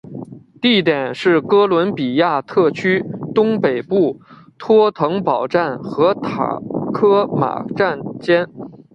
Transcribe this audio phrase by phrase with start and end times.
[0.59, 3.05] 地点是哥伦比亚特区
[3.35, 4.19] 东北部
[4.57, 6.57] 托腾堡站和塔
[6.91, 8.49] 科马站间。